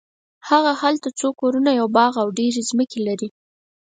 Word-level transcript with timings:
هغه 0.49 0.71
هلته 0.81 1.09
څو 1.19 1.29
کورونه 1.41 1.69
یو 1.79 1.87
باغ 1.97 2.13
او 2.23 2.27
ډېرې 2.39 2.61
ځمکې 2.69 2.99
لري. 3.07 3.29